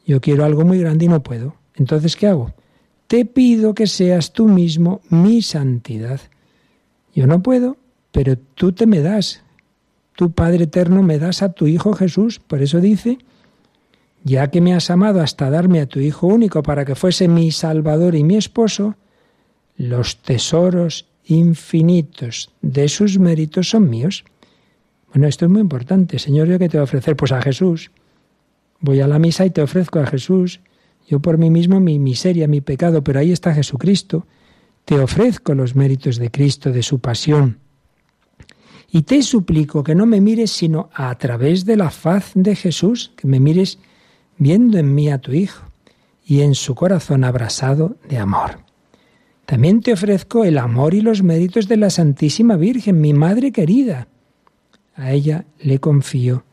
[0.06, 1.56] Yo quiero algo muy grande y no puedo.
[1.74, 2.54] Entonces, ¿qué hago?
[3.08, 6.20] Te pido que seas tú mismo mi santidad.
[7.14, 7.76] Yo no puedo,
[8.12, 9.42] pero tú te me das.
[10.14, 12.38] Tu Padre Eterno me das a tu Hijo Jesús.
[12.38, 13.18] Por eso dice,
[14.24, 17.50] ya que me has amado hasta darme a tu Hijo único para que fuese mi
[17.50, 18.94] Salvador y mi esposo,
[19.76, 24.24] los tesoros infinitos de sus méritos son míos.
[25.12, 26.18] Bueno, esto es muy importante.
[26.18, 27.16] Señor, ¿yo qué te voy a ofrecer?
[27.16, 27.90] Pues a Jesús.
[28.86, 30.60] Voy a la misa y te ofrezco a Jesús.
[31.08, 34.28] Yo por mí mismo mi miseria, mi pecado, pero ahí está Jesucristo.
[34.84, 37.58] Te ofrezco los méritos de Cristo, de su pasión.
[38.88, 43.10] Y te suplico que no me mires sino a través de la faz de Jesús,
[43.16, 43.80] que me mires
[44.38, 45.64] viendo en mí a tu Hijo
[46.24, 48.60] y en su corazón abrasado de amor.
[49.46, 54.06] También te ofrezco el amor y los méritos de la Santísima Virgen, mi Madre querida.
[54.94, 56.44] A ella le confío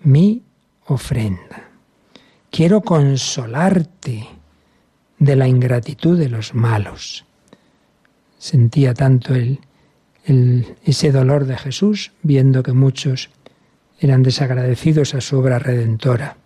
[0.00, 0.42] mi
[0.86, 1.65] ofrenda.
[2.56, 4.28] Quiero consolarte
[5.18, 7.26] de la ingratitud de los malos.
[8.38, 9.60] Sentía tanto el,
[10.82, 13.28] ese dolor de Jesús viendo que muchos
[14.00, 16.38] eran desagradecidos a su obra redentora.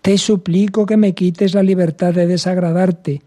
[0.00, 3.20] Te suplico que me quites la libertad de desagradarte.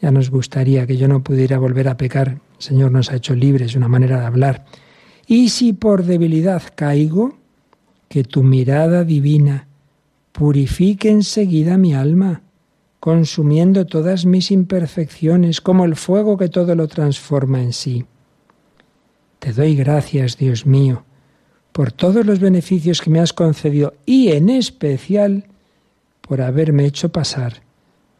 [0.00, 2.28] Ya nos gustaría que yo no pudiera volver a pecar.
[2.28, 4.64] El Señor nos ha hecho libres, una manera de hablar.
[5.26, 7.36] Y si por debilidad caigo,
[8.08, 9.67] que tu mirada divina
[10.38, 12.42] purifique enseguida mi alma,
[13.00, 18.04] consumiendo todas mis imperfecciones, como el fuego que todo lo transforma en sí.
[19.40, 21.02] Te doy gracias, Dios mío,
[21.72, 25.46] por todos los beneficios que me has concedido y en especial
[26.20, 27.54] por haberme hecho pasar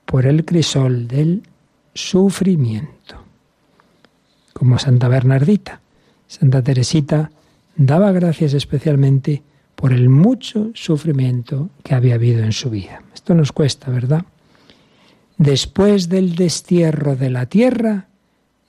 [0.05, 1.45] por el crisol del
[1.95, 3.15] sufrimiento.
[4.55, 5.83] Como Santa Bernardita,
[6.27, 7.31] Santa Teresita
[7.77, 9.45] daba gracias especialmente
[9.79, 13.01] por el mucho sufrimiento que había habido en su vida.
[13.15, 14.25] Esto nos cuesta, ¿verdad?
[15.37, 18.09] Después del destierro de la tierra,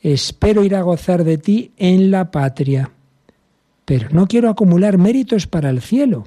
[0.02, 2.92] espero ir a gozar de ti en la patria,
[3.86, 6.26] pero no quiero acumular méritos para el cielo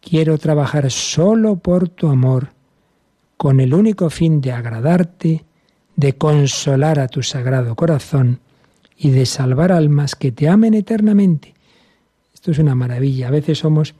[0.00, 2.50] Quiero trabajar solo por tu amor,
[3.36, 5.44] con el único fin de agradarte,
[5.96, 8.40] de consolar a tu sagrado corazón
[8.96, 11.54] y de salvar almas que te amen eternamente.
[12.38, 13.26] Esto es una maravilla.
[13.26, 13.96] A veces somos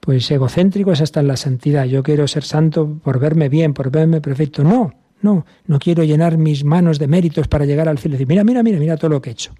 [0.00, 1.84] pues egocéntricos hasta en la santidad.
[1.84, 4.64] Yo quiero ser santo por verme bien, por verme perfecto.
[4.64, 8.26] No, no, no quiero llenar mis manos de méritos para llegar al cielo y decir,
[8.26, 9.52] mira, mira, mira, mira todo lo que he hecho.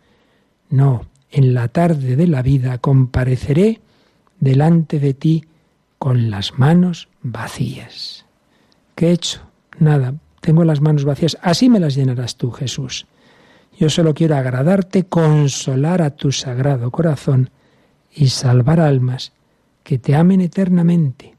[0.70, 3.82] No, en la tarde de la vida compareceré
[4.40, 5.44] delante de ti
[5.98, 8.24] con las manos vacías.
[8.94, 9.42] ¿Qué he hecho?
[9.80, 11.36] Nada, tengo las manos vacías.
[11.42, 13.06] Así me las llenarás tú, Jesús.
[13.78, 17.50] Yo solo quiero agradarte, consolar a tu sagrado corazón
[18.14, 19.32] y salvar almas
[19.82, 21.34] que te amen eternamente.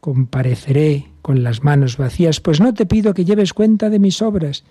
[0.00, 4.64] Compareceré con las manos vacías, pues no te pido que lleves cuenta de mis obras.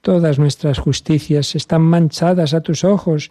[0.00, 3.30] Todas nuestras justicias están manchadas a tus ojos.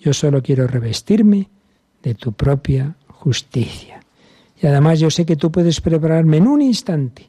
[0.00, 1.48] Yo solo quiero revestirme
[2.02, 4.00] de tu propia justicia.
[4.60, 7.28] Y además yo sé que tú puedes prepararme en un instante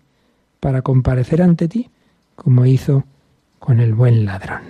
[0.60, 1.90] para comparecer ante ti,
[2.36, 3.04] como hizo
[3.60, 4.62] con el buen ladrón.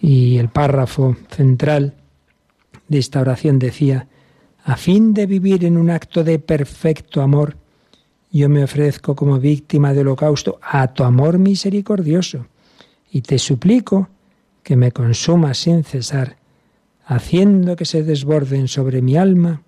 [0.00, 1.94] Y el párrafo central
[2.92, 4.06] de esta oración decía,
[4.64, 7.56] a fin de vivir en un acto de perfecto amor,
[8.30, 12.46] yo me ofrezco como víctima de holocausto a tu amor misericordioso
[13.10, 14.08] y te suplico
[14.62, 16.36] que me consumas sin cesar,
[17.04, 19.62] haciendo que se desborden sobre mi alma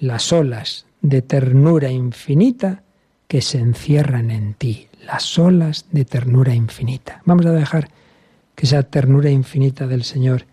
[0.00, 2.82] las olas de ternura infinita
[3.28, 7.22] que se encierran en ti, las olas de ternura infinita.
[7.24, 7.88] Vamos a dejar
[8.56, 10.44] que esa ternura infinita del Señor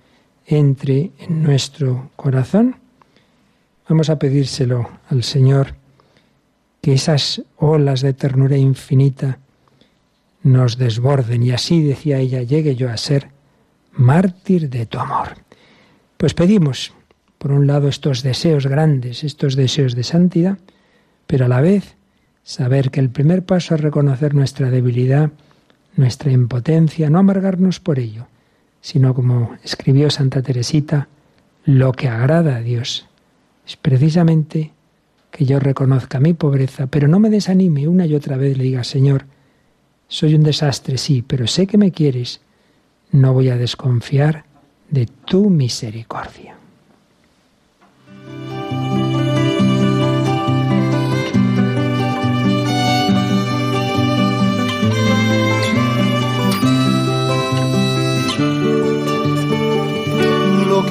[0.45, 2.75] entre en nuestro corazón.
[3.87, 5.75] Vamos a pedírselo al Señor
[6.81, 9.39] que esas olas de ternura infinita
[10.43, 13.29] nos desborden y así, decía ella, llegue yo a ser
[13.93, 15.37] mártir de tu amor.
[16.17, 16.93] Pues pedimos
[17.45, 20.57] por un lado, estos deseos grandes, estos deseos de santidad,
[21.27, 21.95] pero a la vez
[22.43, 25.29] saber que el primer paso es reconocer nuestra debilidad,
[25.95, 28.25] nuestra impotencia, no amargarnos por ello,
[28.85, 31.07] sino como escribió Santa Teresita,
[31.65, 33.07] lo que agrada a Dios
[33.65, 34.73] es precisamente
[35.31, 38.83] que yo reconozca mi pobreza, pero no me desanime una y otra vez le diga,
[38.83, 39.25] Señor,
[40.07, 42.41] soy un desastre, sí, pero sé que me quieres,
[43.09, 44.45] no voy a desconfiar
[44.91, 46.55] de tu misericordia.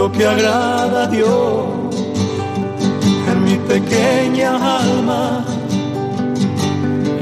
[0.00, 1.94] Lo que agrada a Dios
[3.30, 5.44] en mi pequeña alma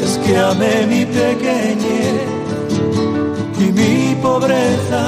[0.00, 2.22] es que amé mi pequeñez
[3.58, 5.02] y mi pobreza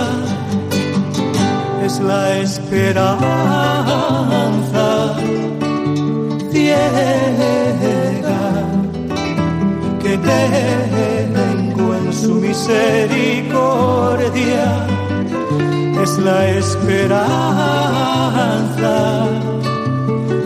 [1.87, 3.17] es la esperanza
[6.51, 8.43] ciega
[10.03, 15.00] que tengo en su misericordia.
[16.03, 17.29] Es la esperanza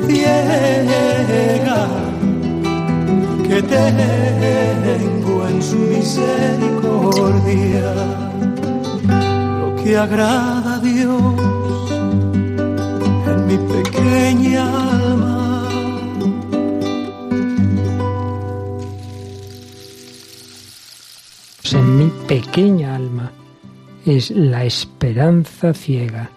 [0.06, 1.88] ciega
[3.46, 7.94] que tengo en su misericordia
[9.60, 11.34] lo que agrada a Dios
[13.28, 15.68] en mi pequeña alma.
[21.72, 22.93] En mi pequeña
[24.04, 26.30] es la esperanza ciega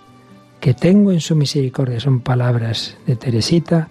[0.59, 1.99] que tengo en su misericordia.
[1.99, 3.89] Son palabras de Teresita,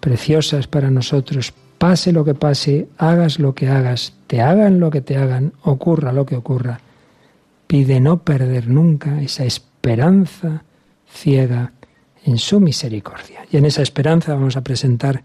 [0.00, 1.52] preciosas para nosotros.
[1.78, 6.12] Pase lo que pase, hagas lo que hagas, te hagan lo que te hagan, ocurra
[6.12, 6.80] lo que ocurra.
[7.66, 10.64] Pide no perder nunca esa esperanza
[11.10, 11.72] ciega
[12.24, 13.46] en su misericordia.
[13.50, 15.22] Y en esa esperanza vamos a presentar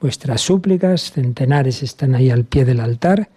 [0.00, 1.12] vuestras súplicas.
[1.12, 3.30] Centenares están ahí al pie del altar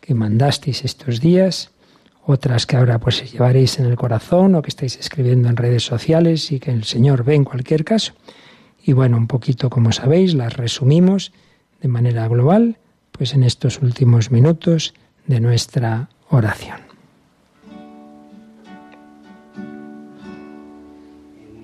[0.00, 1.70] que mandasteis estos días,
[2.26, 6.50] otras que ahora pues llevaréis en el corazón o que estáis escribiendo en redes sociales
[6.52, 8.14] y que el Señor ve en cualquier caso.
[8.82, 11.32] Y bueno, un poquito como sabéis, las resumimos
[11.80, 12.78] de manera global,
[13.12, 14.94] pues en estos últimos minutos
[15.26, 16.80] de nuestra oración.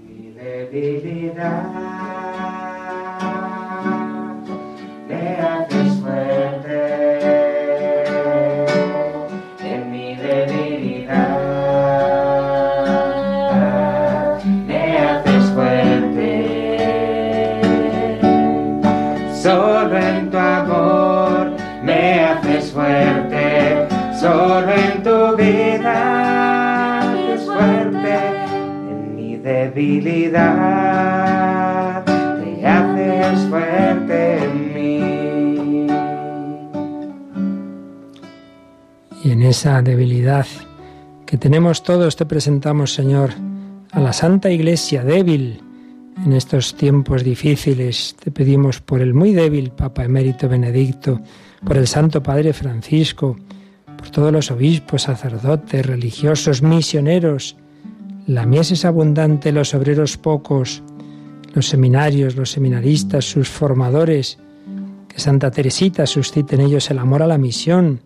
[0.07, 2.20] mi debilidad
[29.81, 30.45] debilidad
[32.05, 35.87] te haces fuerte en mí.
[39.25, 40.47] Y en esa debilidad
[41.25, 43.31] que tenemos todos te presentamos, Señor,
[43.93, 45.63] a la Santa Iglesia débil.
[46.27, 51.23] En estos tiempos difíciles te pedimos por el muy débil Papa Emérito Benedicto,
[51.65, 53.39] por el Santo Padre Francisco,
[53.97, 57.57] por todos los obispos, sacerdotes, religiosos, misioneros.
[58.27, 60.83] La mies es abundante, los obreros pocos,
[61.55, 64.39] los seminarios, los seminaristas, sus formadores.
[65.09, 68.01] Que Santa Teresita suscite en ellos el amor a la misión,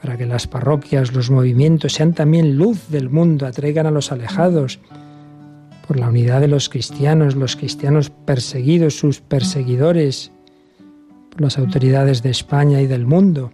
[0.00, 4.78] para que las parroquias, los movimientos sean también luz del mundo, atraigan a los alejados,
[5.86, 10.30] por la unidad de los cristianos, los cristianos perseguidos, sus perseguidores,
[11.30, 13.52] por las autoridades de España y del mundo,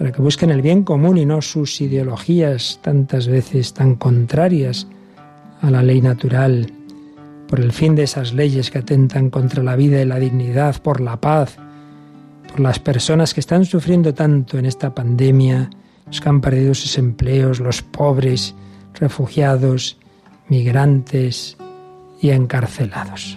[0.00, 4.86] para que busquen el bien común y no sus ideologías tantas veces tan contrarias
[5.60, 6.72] a la ley natural,
[7.46, 11.02] por el fin de esas leyes que atentan contra la vida y la dignidad, por
[11.02, 11.58] la paz,
[12.48, 15.68] por las personas que están sufriendo tanto en esta pandemia,
[16.06, 18.54] los que han perdido sus empleos, los pobres,
[18.94, 19.98] refugiados,
[20.48, 21.58] migrantes
[22.22, 23.36] y encarcelados.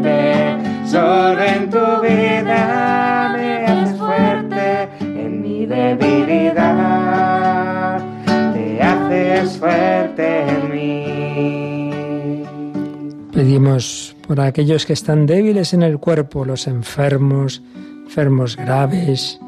[13.51, 17.61] Pedimos por aquellos que están débiles en el cuerpo, los enfermos,
[18.05, 19.41] enfermos graves.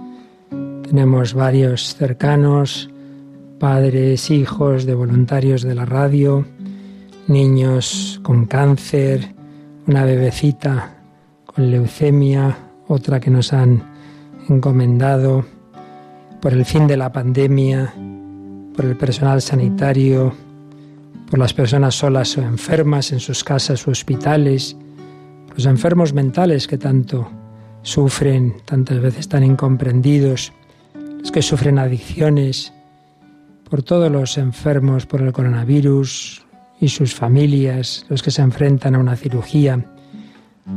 [0.50, 2.90] Tenemos varios cercanos,
[3.60, 6.46] padres, hijos de voluntarios de la radio,
[7.30, 9.34] niños con cáncer,
[9.88, 10.98] una bebecita
[11.46, 12.58] con leucemia,
[12.90, 13.84] otra que nos han
[14.50, 15.46] encomendado,
[16.42, 17.94] por el fin de la pandemia,
[18.76, 20.34] por el personal sanitario,
[21.34, 24.78] por las personas solas o enfermas en sus casas o hospitales,
[25.56, 27.28] los enfermos mentales que tanto
[27.82, 30.54] sufren, tantas veces tan incomprendidos,
[30.94, 32.72] los que sufren adicciones,
[33.68, 36.46] por todos los enfermos por el coronavirus
[36.80, 39.84] y sus familias, los que se enfrentan a una cirugía.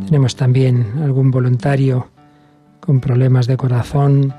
[0.07, 2.09] Tenemos también algún voluntario
[2.81, 4.33] con problemas de corazón,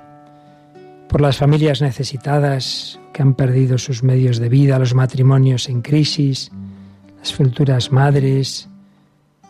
[1.10, 6.52] por las familias necesitadas que han perdido sus medios de vida, los matrimonios en crisis,
[7.20, 8.70] las futuras madres,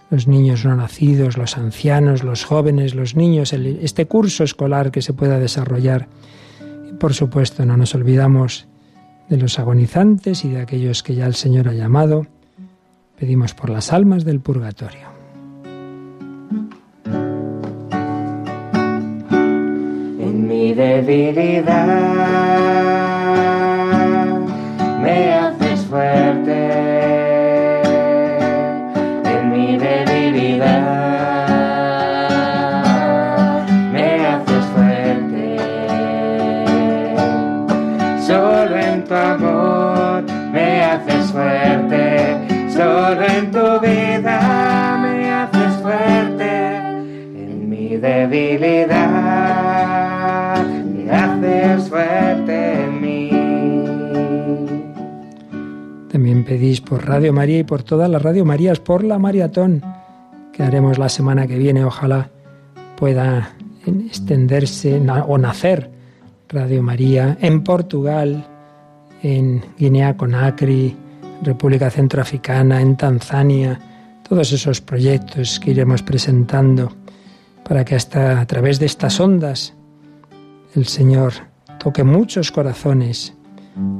[0.09, 5.13] los niños no nacidos, los ancianos, los jóvenes, los niños, este curso escolar que se
[5.13, 6.07] pueda desarrollar.
[6.89, 8.67] Y por supuesto no nos olvidamos
[9.29, 12.25] de los agonizantes y de aquellos que ya el Señor ha llamado.
[13.19, 15.06] Pedimos por las almas del purgatorio.
[21.01, 21.75] Debilidad
[25.01, 26.59] me haces fuerte.
[29.25, 30.67] En mi debilidad
[33.91, 35.57] me haces fuerte.
[38.25, 42.37] Solo en tu amor me haces fuerte.
[42.69, 46.75] Solo en tu vida me haces fuerte.
[46.77, 49.06] En mi debilidad
[56.47, 59.83] pedís por Radio María y por todas las Radio Marías, por la maratón
[60.53, 61.83] que haremos la semana que viene.
[61.83, 62.29] Ojalá
[62.95, 63.53] pueda
[63.85, 65.91] extenderse o nacer
[66.47, 68.47] Radio María en Portugal,
[69.23, 70.95] en Guinea Conakry,
[71.43, 73.77] República Centroafricana, en Tanzania,
[74.27, 76.93] todos esos proyectos que iremos presentando
[77.67, 79.73] para que hasta a través de estas ondas
[80.75, 81.33] el Señor
[81.77, 83.36] toque muchos corazones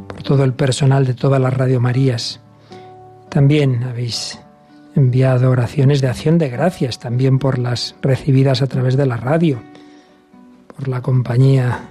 [0.08, 2.40] por todo el personal de todas las Radio Marías.
[3.30, 4.40] También habéis
[4.96, 9.62] enviado oraciones de acción de gracias, también por las recibidas a través de la radio,
[10.76, 11.90] por la compañía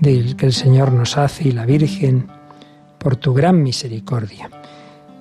[0.00, 2.26] del que el Señor nos hace y la Virgen,
[2.98, 4.50] por tu gran misericordia.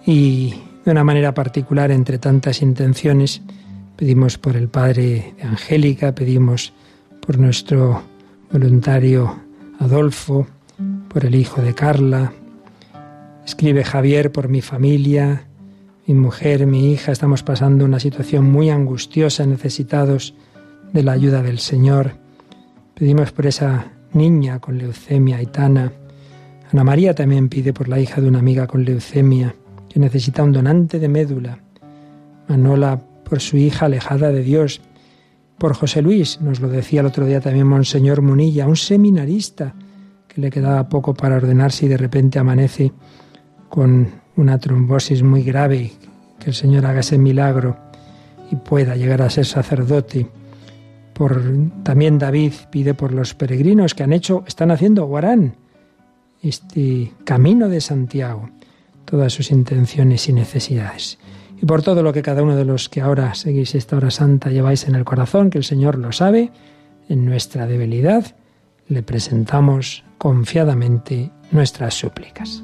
[0.06, 0.54] Y
[0.84, 3.42] de una manera particular, entre tantas intenciones,
[3.96, 6.74] pedimos por el Padre de Angélica, pedimos
[7.26, 8.04] por nuestro
[8.52, 9.40] voluntario
[9.80, 10.48] Adolfo,
[11.16, 12.34] por el hijo de Carla.
[13.46, 15.48] Escribe Javier por mi familia,
[16.08, 17.14] mi mujer, mi hija.
[17.14, 20.36] Estamos pasando una situación muy angustiosa, necesitados
[20.92, 22.18] de la ayuda del Señor.
[22.96, 25.94] Pedimos por esa niña con leucemia, Aitana.
[26.74, 29.56] Ana María también pide por la hija de una amiga con leucemia,
[29.88, 31.60] que necesita un donante de médula.
[32.50, 34.82] Manola por su hija alejada de Dios
[35.58, 39.76] por José Luis, nos lo decía el otro día también Monseñor Munilla, un seminarista
[40.36, 42.92] que le quedaba poco para ordenarse y de repente amanece
[43.70, 45.94] con una trombosis muy grave,
[46.40, 47.78] que el Señor haga ese milagro
[48.52, 50.28] y pueda llegar a ser sacerdote.
[51.14, 51.42] Por
[51.84, 55.56] también David pide por los peregrinos que han hecho, están haciendo Guarán,
[56.42, 58.50] este camino de Santiago,
[59.06, 61.18] todas sus intenciones y necesidades
[61.62, 64.50] y por todo lo que cada uno de los que ahora seguís esta hora santa
[64.50, 66.52] lleváis en el corazón, que el Señor lo sabe,
[67.08, 68.36] en nuestra debilidad
[68.88, 72.64] le presentamos confiadamente nuestras súplicas.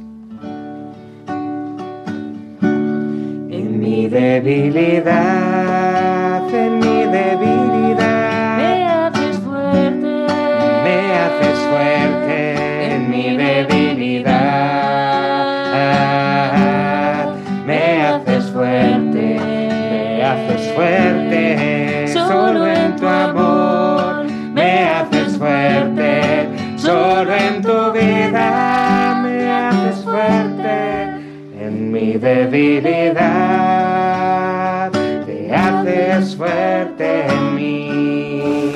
[3.50, 6.11] En mi debilidad,
[32.52, 33.22] debilidad
[35.26, 38.76] te haces fuerte en mí.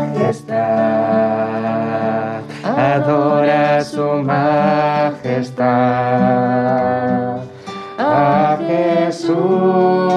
[0.00, 0.80] majestad,
[2.64, 5.60] adora su majestad.
[7.98, 10.09] A Jesús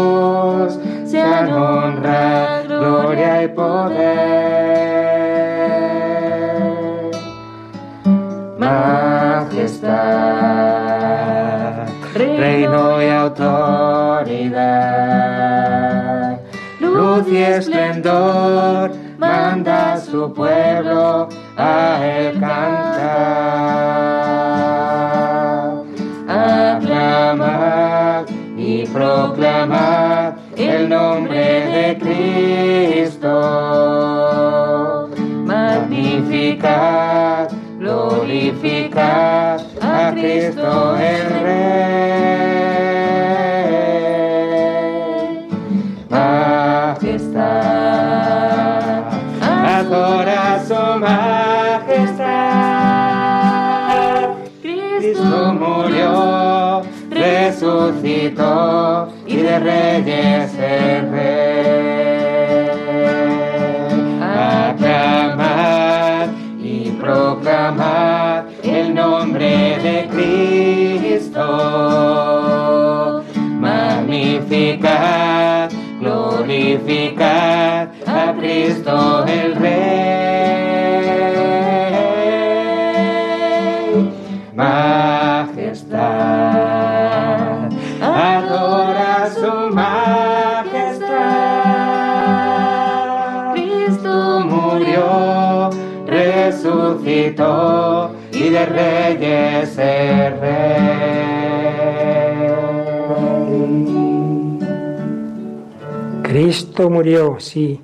[1.13, 4.01] sean honra, gloria y poder.
[8.57, 9.93] Majestad,
[12.15, 14.39] reino y autoridad,
[16.79, 23.13] luz y esplendor manda a su pueblo a él cantar.
[26.27, 28.25] Aclamar
[28.57, 30.12] y proclamar
[30.93, 33.35] nombre de Cristo.
[35.45, 37.47] Magnificar,
[37.79, 41.53] glorificar a Cristo el Rey.
[46.09, 47.43] Majestad,
[49.77, 52.33] adora su majestad.
[54.61, 59.12] Cristo murió, resucitó
[59.43, 61.93] de reyes es rey.
[64.71, 66.27] Aclamad
[66.59, 71.41] y proclamad el nombre de Cristo.
[73.59, 74.89] Magnificad,
[75.99, 80.62] glorificad a Cristo el Rey.
[97.25, 101.23] Y de reyes es rey.
[106.23, 107.79] Cristo murió, sí,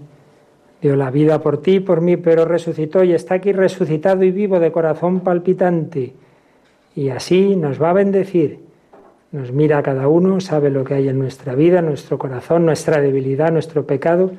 [0.81, 4.31] dio la vida por ti y por mí, pero resucitó y está aquí resucitado y
[4.31, 6.13] vivo de corazón palpitante.
[6.95, 8.59] Y así nos va a bendecir.
[9.31, 12.99] Nos mira a cada uno, sabe lo que hay en nuestra vida, nuestro corazón, nuestra
[12.99, 14.31] debilidad, nuestro pecado,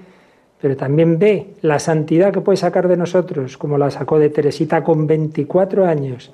[0.60, 4.84] pero también ve la santidad que puede sacar de nosotros, como la sacó de Teresita
[4.84, 6.32] con 24 años,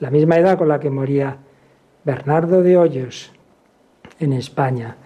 [0.00, 1.36] la misma edad con la que moría
[2.04, 3.30] Bernardo de Hoyos
[4.18, 4.96] en España.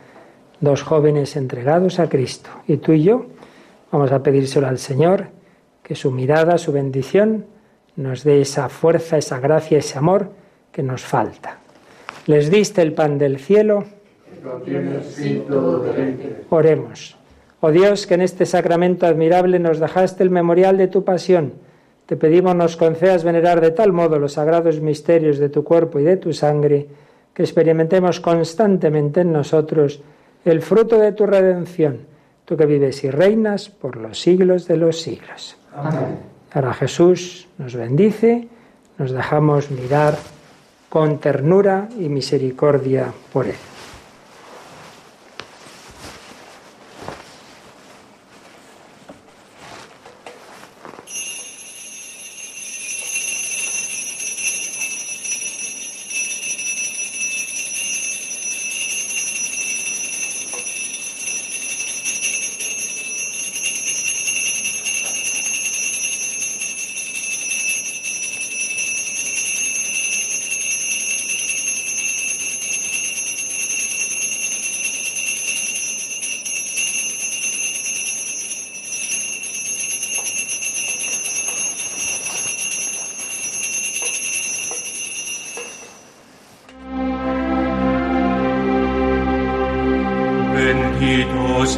[0.60, 2.48] Dos jóvenes entregados a Cristo.
[2.66, 3.26] Y tú y yo
[3.92, 5.28] vamos a pedírselo al Señor,
[5.82, 7.44] que su mirada, su bendición
[7.96, 10.30] nos dé esa fuerza, esa gracia, ese amor
[10.72, 11.58] que nos falta.
[12.26, 13.84] Les diste el pan del cielo.
[16.50, 17.16] Oremos.
[17.68, 21.54] Oh Dios, que en este sacramento admirable nos dejaste el memorial de tu pasión.
[22.06, 26.04] Te pedimos nos concedas venerar de tal modo los sagrados misterios de tu cuerpo y
[26.04, 26.86] de tu sangre,
[27.34, 30.00] que experimentemos constantemente en nosotros
[30.44, 32.02] el fruto de tu redención,
[32.44, 35.56] tú que vives y reinas por los siglos de los siglos.
[35.74, 36.20] Amén.
[36.52, 38.46] Ahora Jesús nos bendice,
[38.96, 40.14] nos dejamos mirar
[40.88, 43.56] con ternura y misericordia por Él.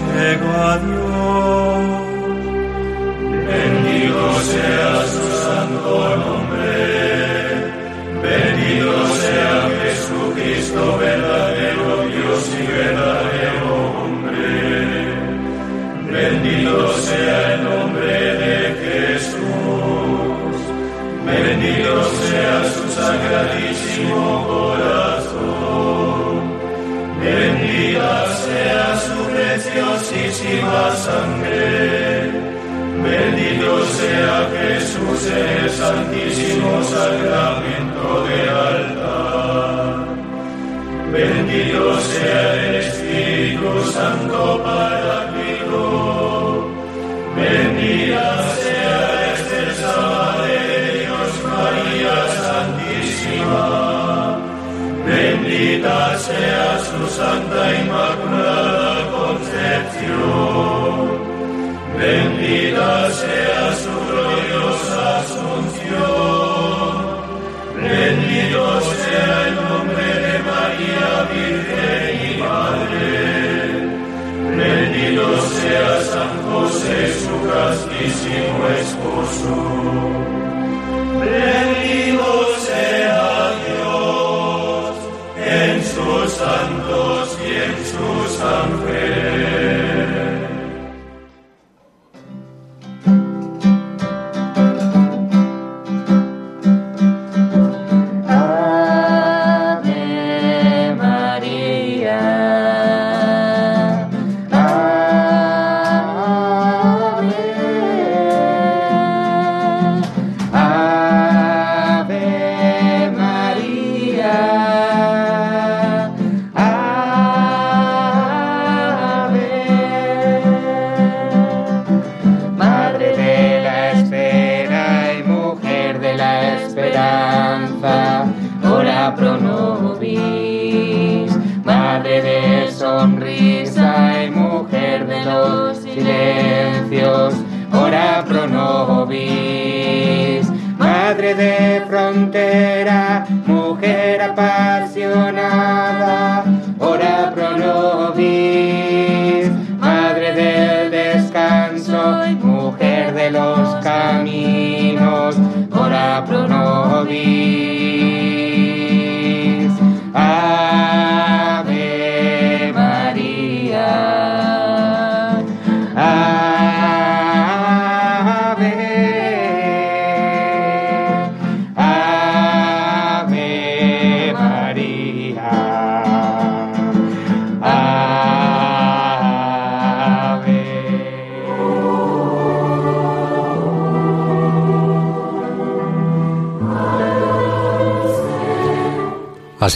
[0.07, 1.08] Bendito sea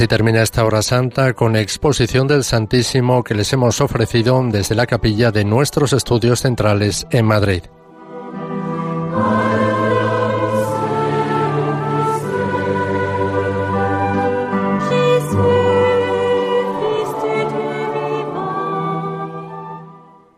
[0.02, 4.84] Así termina esta hora santa con exposición del Santísimo que les hemos ofrecido desde la
[4.84, 7.62] capilla de nuestros estudios centrales en Madrid.